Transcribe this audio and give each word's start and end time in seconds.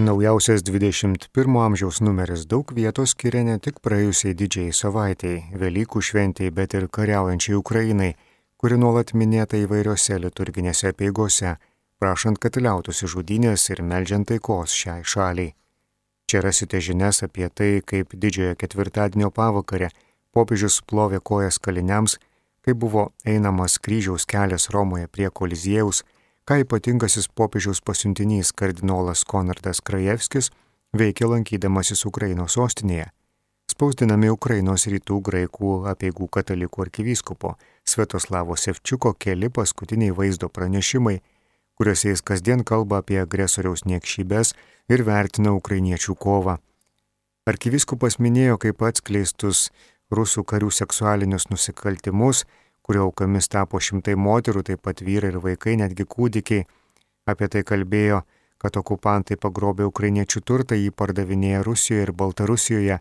Naujausias 0.00 0.62
21 0.64 1.64
amžiaus 1.66 2.00
numeris 2.00 2.46
daug 2.48 2.70
vietos 2.72 3.12
skiria 3.12 3.42
ne 3.44 3.58
tik 3.60 3.82
praėjusiai 3.84 4.32
didžiai 4.32 4.72
savaitėjai, 4.72 5.58
Velykų 5.60 6.00
šventėjai, 6.08 6.52
bet 6.56 6.76
ir 6.78 6.86
kariaujančiai 6.88 7.58
Ukrainai, 7.58 8.14
kuri 8.56 8.78
nuolat 8.80 9.12
minėta 9.12 9.60
įvairiose 9.60 10.16
liturginėse 10.22 10.94
peigose, 10.96 11.52
prašant, 12.00 12.40
kad 12.40 12.56
liautųsi 12.56 13.10
žudynės 13.12 13.66
ir 13.74 13.82
melžiant 13.84 14.30
taikos 14.30 14.72
šiai 14.72 15.04
šaliai. 15.04 15.52
Čia 16.24 16.40
rasite 16.48 16.80
žinias 16.80 17.20
apie 17.26 17.50
tai, 17.52 17.82
kaip 17.84 18.16
didžiojo 18.16 18.56
ketvirtadienio 18.56 19.28
pavakarę 19.28 19.90
popiežius 20.32 20.80
plovė 20.80 21.20
kojas 21.20 21.60
kaliniams, 21.60 22.16
kai 22.64 22.72
buvo 22.72 23.10
einamas 23.28 23.76
kryžiaus 23.76 24.24
kelias 24.24 24.70
Romoje 24.72 25.12
prie 25.12 25.28
Koliziejaus, 25.28 26.06
ką 26.50 26.56
ypatingasis 26.58 27.28
popiežiaus 27.38 27.78
pasiuntinys 27.86 28.48
kardinolas 28.58 29.20
Konardas 29.22 29.78
Krajevskis 29.86 30.48
veikė 30.98 31.28
lankydamasis 31.30 32.00
Ukrainos 32.08 32.56
sostinėje. 32.58 33.04
Spausdinami 33.70 34.32
Ukrainos 34.34 34.88
rytų 34.90 35.20
graikų 35.28 35.74
apieigų 35.92 36.26
katalikų 36.34 36.82
arkivyskupo 36.88 37.52
Svetoslavo 37.86 38.56
Sevčiuko 38.58 39.12
keli 39.14 39.46
paskutiniai 39.46 40.10
vaizdo 40.10 40.48
pranešimai, 40.50 41.20
kuriuose 41.78 42.10
jis 42.16 42.24
kasdien 42.26 42.66
kalba 42.66 42.98
apie 43.04 43.20
agresoriaus 43.22 43.86
niekšybės 43.86 44.50
ir 44.90 45.06
vertina 45.06 45.54
ukrainiečių 45.54 46.18
kovą. 46.18 46.56
Arkivyskupas 47.46 48.18
minėjo 48.18 48.58
kaip 48.66 48.82
atskleistus 48.90 49.68
rusų 50.10 50.42
karių 50.42 50.74
seksualinius 50.74 51.46
nusikaltimus, 51.54 52.42
kurio 52.90 53.04
aukomis 53.06 53.46
tapo 53.46 53.78
šimtai 53.78 54.16
moterų, 54.18 54.64
taip 54.66 54.80
pat 54.82 54.98
vyrai 55.06 55.28
ir 55.30 55.36
vaikai, 55.38 55.76
netgi 55.78 56.02
kūdikiai. 56.10 56.64
Apie 57.30 57.46
tai 57.46 57.60
kalbėjo, 57.62 58.24
kad 58.58 58.74
okupantai 58.80 59.36
pagrobė 59.38 59.84
ukrainiečių 59.86 60.40
turtą, 60.42 60.74
jį 60.74 60.90
pardavinėja 60.98 61.60
Rusijoje 61.62 62.08
ir 62.08 62.10
Baltarusijoje. 62.10 62.96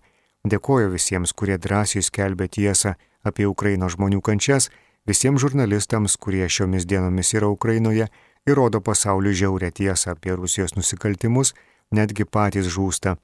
Dėkoju 0.45 0.91
visiems, 0.93 1.33
kurie 1.33 1.57
drąsiai 1.57 2.05
skelbė 2.05 2.45
tiesą 2.53 2.93
apie 3.25 3.47
Ukraino 3.49 3.89
žmonių 3.89 4.21
kančias, 4.21 4.69
visiems 5.09 5.41
žurnalistams, 5.41 6.17
kurie 6.21 6.45
šiomis 6.45 6.85
dienomis 6.85 7.33
yra 7.33 7.49
Ukrainoje 7.49 8.05
ir 8.45 8.55
rodo 8.61 8.83
pasauliu 8.85 9.33
žiaurę 9.33 9.71
tiesą 9.73 10.13
apie 10.13 10.35
Rusijos 10.37 10.75
nusikaltimus, 10.77 11.55
netgi 11.89 12.29
patys 12.29 12.69
žūsta. 12.69 13.15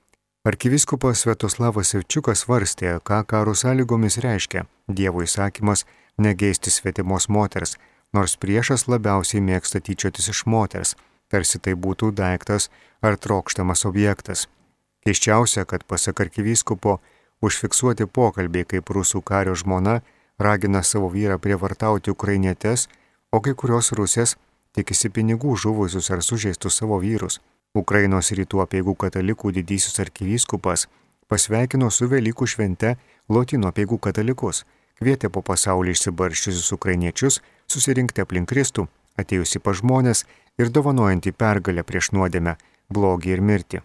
Arkiviskupas 0.49 1.21
Svetoslavas 1.21 1.93
Sevčiukas 1.93 2.41
svarstė, 2.41 2.97
ką 3.05 3.21
karo 3.29 3.53
sąlygomis 3.53 4.17
reiškia 4.25 4.65
Dievo 4.89 5.21
įsakymas 5.25 5.85
negeisti 6.17 6.71
svetimos 6.71 7.29
moters, 7.29 7.75
nors 8.13 8.37
priešas 8.37 8.87
labiausiai 8.87 9.41
mėgsta 9.43 9.81
tyčiotis 9.81 10.29
iš 10.31 10.45
moters, 10.45 10.95
tarsi 11.31 11.59
tai 11.59 11.73
būtų 11.75 12.11
daiktas 12.15 12.69
ar 13.01 13.17
trokštamas 13.17 13.85
objektas. 13.89 14.47
Keiščiausia, 15.05 15.65
kad 15.69 15.83
pasak 15.83 16.21
arkivyskupo 16.23 16.99
užfiksuoti 17.45 18.07
pokalbiai, 18.07 18.65
kaip 18.65 18.89
rusų 18.89 19.21
kario 19.21 19.55
žmona 19.55 19.99
ragina 20.39 20.81
savo 20.83 21.09
vyrą 21.13 21.37
prievartauti 21.39 22.11
ukrainietes, 22.11 22.87
o 23.31 23.41
kai 23.41 23.53
kurios 23.53 23.91
rusės 23.91 24.35
tikisi 24.75 25.09
pinigų 25.09 25.55
žuvusius 25.55 26.09
ar 26.11 26.23
sužeistus 26.23 26.79
savo 26.81 26.99
vyrus. 27.03 27.39
Ukrainos 27.75 28.31
rytų 28.31 28.61
apieigų 28.63 28.95
katalikų 28.95 29.51
didysis 29.51 29.99
arkivyskupas 29.99 30.87
pasveikino 31.27 31.89
su 31.91 32.07
Velykų 32.07 32.47
švente 32.47 32.95
Lotino 33.29 33.67
apieigų 33.71 33.99
katalikus 33.99 34.63
kvietė 34.99 35.29
po 35.29 35.41
pasaulį 35.45 35.95
išsibarščiusius 35.95 36.71
ukrainiečius 36.77 37.41
susirinkti 37.71 38.23
aplink 38.23 38.49
Kristų, 38.51 38.87
atėjusi 39.19 39.59
pa 39.59 39.73
žmonės 39.73 40.25
ir 40.61 40.71
dovanojantį 40.71 41.35
pergalę 41.35 41.83
prieš 41.83 42.11
nuodėmę, 42.15 42.55
blogį 42.89 43.35
ir 43.35 43.41
mirtį. 43.41 43.81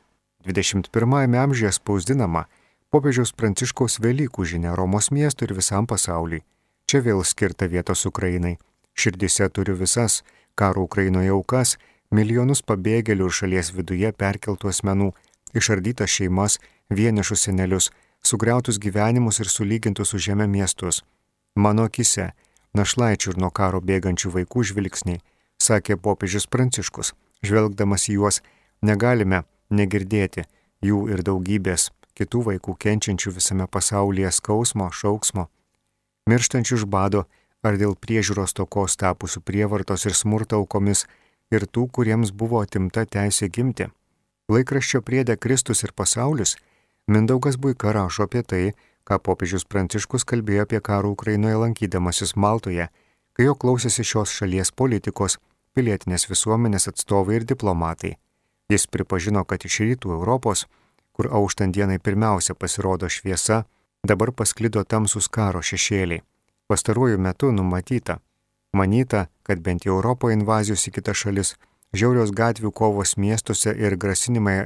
21-ame 0.47 1.39
amžiuje 1.39 1.73
spausdinama 1.77 2.47
popiežiaus 2.91 3.33
Pranciškaus 3.37 4.01
Velykų 4.03 4.47
žinia 4.53 4.75
Romos 4.75 5.11
miestui 5.15 5.47
ir 5.47 5.55
visam 5.55 5.87
pasauliui. 5.87 6.43
Čia 6.91 7.03
vėl 7.07 7.23
skirta 7.25 7.69
vietos 7.71 8.07
Ukrainai. 8.09 8.57
Širdise 8.99 9.49
turiu 9.55 9.77
visas 9.79 10.23
karo 10.59 10.83
Ukrainoje 10.89 11.31
aukas, 11.31 11.77
milijonus 12.11 12.65
pabėgėlių 12.67 13.29
ir 13.31 13.37
šalies 13.37 13.71
viduje 13.77 14.11
perkeltų 14.13 14.73
asmenų, 14.73 15.13
išardytas 15.55 16.11
šeimas, 16.11 16.59
vienišus 16.91 17.47
senelius, 17.47 17.91
sugriautus 18.23 18.79
gyvenimus 18.79 19.41
ir 19.41 19.49
sulygintus 19.49 20.13
su 20.13 20.19
žemė 20.19 20.47
miestus. 20.51 21.03
Mano 21.57 21.87
akise, 21.89 22.31
našlaičių 22.77 23.35
ir 23.35 23.41
nuo 23.43 23.51
karo 23.51 23.81
bėgančių 23.81 24.33
vaikų 24.37 24.65
žvilgsniai, 24.71 25.23
sakė 25.61 25.97
popiežius 25.97 26.47
Pranciškus, 26.47 27.15
žvelgdamas 27.43 28.09
į 28.09 28.19
juos, 28.21 28.43
negalime 28.83 29.45
negirdėti 29.71 30.47
jų 30.85 31.09
ir 31.13 31.25
daugybės 31.27 31.91
kitų 32.17 32.45
vaikų 32.51 32.77
kenčiančių 32.85 33.33
visame 33.37 33.67
pasaulyje 33.67 34.31
skausmo, 34.37 34.91
šauksmo, 34.93 35.49
mirštančių 36.29 36.81
iš 36.81 36.87
bado 36.87 37.25
ar 37.65 37.77
dėl 37.81 37.97
priežiūros 37.97 38.55
tokos 38.57 38.97
tapusių 39.01 39.43
prievartos 39.45 40.07
ir 40.09 40.17
smurto 40.17 40.61
aukomis 40.61 41.07
ir 41.53 41.67
tų, 41.67 41.89
kuriems 41.93 42.33
buvo 42.33 42.61
atimta 42.65 43.05
teisė 43.05 43.49
gimti. 43.49 43.89
Laikraščio 44.51 45.03
priedė 45.07 45.37
Kristus 45.37 45.85
ir 45.85 45.93
pasaulis 45.97 46.57
Mindaugas 47.11 47.57
Buika 47.57 47.93
rašo 47.93 48.23
apie 48.29 48.41
tai, 48.47 48.67
ką 49.03 49.17
popiežius 49.27 49.65
Pranciškus 49.67 50.23
kalbėjo 50.31 50.63
apie 50.63 50.79
karą 50.89 51.09
Ukrainoje 51.11 51.57
lankydamasis 51.59 52.37
Maltoje, 52.39 52.87
kai 53.35 53.47
jo 53.49 53.55
klausėsi 53.59 54.05
šios 54.07 54.31
šalies 54.39 54.71
politikos, 54.71 55.41
pilietinės 55.75 56.29
visuomenės 56.31 56.87
atstovai 56.93 57.41
ir 57.41 57.49
diplomatai. 57.51 58.13
Jis 58.71 58.87
pripažino, 58.87 59.43
kad 59.43 59.67
iš 59.67 59.81
rytų 59.89 60.15
Europos, 60.21 60.69
kur 61.11 61.33
auštant 61.35 61.75
dienai 61.75 61.99
pirmiausia 61.99 62.55
pasirodo 62.55 63.11
šviesa, 63.11 63.65
dabar 64.07 64.31
pasklido 64.31 64.87
tamsus 64.87 65.27
karo 65.27 65.67
šešėliai. 65.67 66.23
Pastaruoju 66.71 67.19
metu 67.19 67.51
numatyta, 67.51 68.21
manyta, 68.71 69.27
kad 69.43 69.59
bent 69.59 69.83
jau 69.83 69.99
Europoje 69.99 70.39
invazijos 70.39 70.87
į 70.87 70.95
kitas 71.01 71.27
šalis, 71.27 71.57
žiaurios 71.91 72.31
gatvių 72.31 72.71
kovos 72.71 73.17
miestuose 73.19 73.75
ir 73.75 73.99
grasinimai 73.99 74.61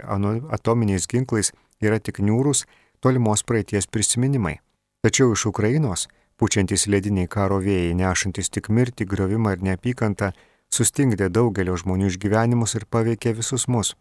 atominiais 0.53 1.09
ginklais 1.09 1.55
yra 1.83 1.99
tik 1.99 2.21
niūrūs 2.23 2.65
tolimos 3.05 3.45
praeities 3.45 3.87
prisiminimai. 3.87 4.59
Tačiau 5.05 5.35
iš 5.35 5.47
Ukrainos, 5.51 6.07
pučiantis 6.41 6.87
lediniai 6.89 7.29
karo 7.29 7.61
vėjai, 7.61 7.93
nešantis 7.99 8.49
tik 8.49 8.71
mirtį, 8.73 9.05
griovimą 9.11 9.57
ir 9.57 9.65
neapykantą, 9.67 10.31
sustingdė 10.73 11.29
daugelio 11.29 11.77
žmonių 11.77 12.09
išgyvenimus 12.13 12.75
ir 12.79 12.87
paveikė 12.89 13.35
visus 13.41 13.69
mus. 13.69 13.93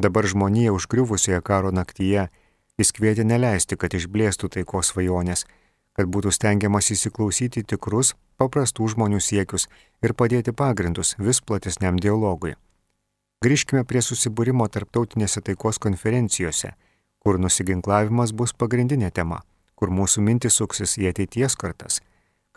Dabar 0.00 0.24
žmonija 0.32 0.72
užgriuvusioje 0.72 1.42
karo 1.44 1.74
naktyje 1.74 2.28
jis 2.78 2.94
kvietė 2.96 3.26
neleisti, 3.28 3.76
kad 3.76 3.94
išblėstų 3.98 4.48
taikos 4.56 4.94
svajonės, 4.94 5.44
kad 5.98 6.08
būtų 6.08 6.32
stengiamas 6.32 6.88
įsiklausyti 6.94 7.66
tikrus, 7.66 8.14
paprastų 8.40 8.88
žmonių 8.94 9.20
siekius 9.20 9.66
ir 10.00 10.14
padėti 10.14 10.54
pagrindus 10.54 11.16
vis 11.18 11.42
platesniam 11.42 11.98
dialogui. 11.98 12.54
Grįžkime 13.44 13.84
prie 13.84 14.00
susibūrimo 14.02 14.72
tarptautinėse 14.72 15.44
taikos 15.44 15.82
konferencijose– 15.82 16.72
kur 17.28 17.36
nusiginklavimas 17.36 18.30
bus 18.32 18.54
pagrindinė 18.56 19.10
tema, 19.12 19.42
kur 19.76 19.90
mūsų 19.92 20.22
mintis 20.24 20.54
suksis 20.56 20.94
į 20.96 21.10
ateities 21.10 21.56
kartas, 21.60 21.98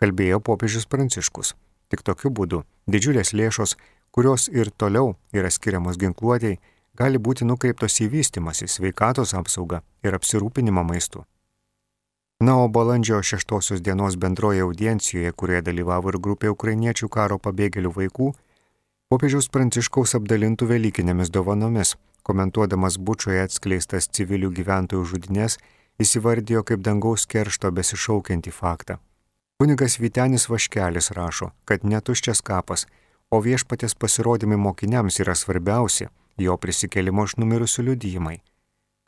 kalbėjo 0.00 0.38
popiežius 0.40 0.86
Pranciškus. 0.88 1.50
Tik 1.92 2.00
tokiu 2.00 2.30
būdu 2.32 2.62
didžiulės 2.88 3.34
lėšos, 3.36 3.74
kurios 4.16 4.46
ir 4.48 4.70
toliau 4.80 5.10
yra 5.36 5.50
skiriamos 5.52 5.98
ginkluotėjai, 6.00 6.56
gali 6.96 7.20
būti 7.20 7.44
nukreiptos 7.44 7.98
į 8.00 8.08
vystimąsi, 8.14 8.64
sveikatos 8.64 9.34
apsaugą 9.36 9.82
ir 10.06 10.16
apsirūpinimą 10.16 10.86
maistu. 10.88 11.26
Na, 12.40 12.56
o 12.56 12.70
balandžio 12.72 13.20
6 13.20 13.76
dienos 13.84 14.16
bendroje 14.16 14.64
audiencijoje, 14.64 15.34
kurioje 15.36 15.66
dalyvavo 15.68 16.14
ir 16.14 16.18
grupė 16.28 16.48
ukrainiečių 16.56 17.10
karo 17.12 17.36
pabėgėlių 17.36 17.92
vaikų, 17.98 18.30
popiežiaus 19.12 19.52
Pranciškaus 19.52 20.16
apdalintų 20.16 20.70
Velykinėmis 20.72 21.28
dovanomis 21.28 21.92
komentuodamas 22.22 22.98
bučioje 22.98 23.42
atskleistas 23.42 24.08
civilių 24.08 24.50
gyventojų 24.58 25.04
žudinės, 25.14 25.58
įsivardijo 26.02 26.62
kaip 26.66 26.82
dangaus 26.86 27.26
keršto 27.26 27.70
besišaukiantį 27.74 28.52
faktą. 28.54 28.98
Kunigas 29.60 29.98
Vitenis 30.00 30.48
Vaškelis 30.50 31.12
rašo, 31.14 31.52
kad 31.64 31.84
netuščias 31.86 32.42
kapas, 32.42 32.86
o 33.30 33.40
viešpatės 33.40 33.94
pasirodymai 33.94 34.58
mokiniams 34.58 35.20
yra 35.22 35.34
svarbiausi 35.38 36.08
jo 36.38 36.56
prisikelimo 36.56 37.26
iš 37.28 37.36
numirusių 37.38 37.86
liudyjimai. 37.88 38.38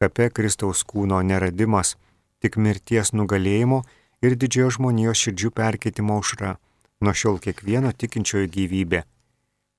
Kape 0.00 0.28
Kristaus 0.31 0.84
kūno 0.84 1.20
neradimas, 1.26 1.94
tik 2.43 2.58
mirties 2.60 3.14
nugalėjimo 3.17 3.82
ir 4.22 4.37
didžiojo 4.37 4.76
žmonijos 4.78 5.22
širdžių 5.25 5.50
perkeitimo 5.58 6.19
užra, 6.20 6.56
nuo 7.00 7.14
šiol 7.14 7.40
kiekvieno 7.43 7.93
tikinčiojo 7.93 8.50
gyvybė. 8.56 9.05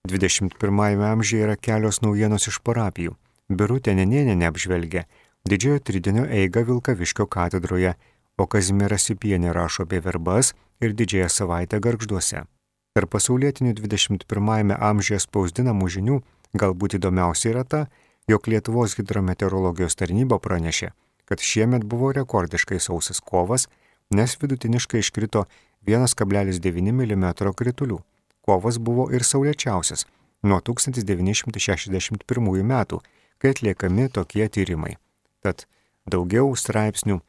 21 0.10 1.06
amžiuje 1.12 1.46
yra 1.46 1.56
kelios 1.58 2.02
naujienos 2.06 2.50
iš 2.52 2.60
parapijų 2.62 3.16
Birutė 3.50 3.94
Nenėnė 3.94 4.48
apžvelgia 4.48 5.04
didžiojo 5.46 5.80
tridienio 5.86 6.26
eigą 6.26 6.64
Vilkaviškio 6.66 7.28
katedroje, 7.30 7.94
o 8.42 8.48
Kazimieras 8.50 9.06
Sipienė 9.06 9.54
rašo 9.54 9.84
apie 9.86 10.00
verbas 10.02 10.54
ir 10.82 10.94
didžiąją 10.98 11.30
savaitę 11.30 11.80
garžduose. 11.80 12.46
Tarp 12.98 13.10
pasaulietinių 13.14 13.74
21-ame 13.78 14.74
amžiuje 14.90 15.20
spausdinamų 15.22 15.90
žinių 15.94 16.18
galbūt 16.58 16.98
įdomiausia 16.98 17.50
yra 17.52 17.64
ta, 17.64 17.88
jog 18.28 18.48
Lietuvos 18.50 18.98
hidrometeorologijos 18.98 19.96
tarnyba 20.00 20.40
pranešė, 20.42 20.90
kad 21.30 21.40
šiemet 21.40 21.84
buvo 21.86 22.10
rekordiškai 22.18 22.80
sausas 22.82 23.22
kovas, 23.22 23.70
nes 24.10 24.38
vidutiniškai 24.42 25.00
iškrito 25.04 25.46
1,9 25.86 26.92
mm 26.92 27.26
kritulių. 27.54 28.02
Kovas 28.42 28.78
buvo 28.82 29.14
ir 29.14 29.22
saulėčiausias 29.22 30.06
nuo 30.42 30.60
1961 30.66 32.64
metų, 32.74 33.02
kai 33.40 33.54
atliekami 33.56 34.10
tokie 34.10 34.48
tyrimai. 34.50 34.96
Tad 35.44 35.68
daugiau 36.10 36.54
straipsnių 36.58 37.20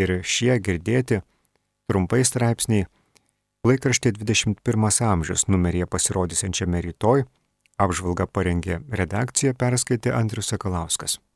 ir 0.00 0.18
šie 0.22 0.58
girdėti 0.58 1.22
trumpai 1.90 2.24
straipsniai 2.26 2.88
laikraštė 3.64 4.14
21 4.18 4.88
amžius 5.08 5.46
numeryje 5.48 5.88
pasirodysiančiame 5.90 6.82
rytoj 6.88 7.24
apžvalgą 7.80 8.26
parengė 8.30 8.80
redakcija 8.90 9.54
perskaitė 9.58 10.12
Andrius 10.14 10.52
Sakalauskas. 10.52 11.18